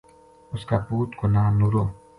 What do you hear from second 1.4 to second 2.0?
نورو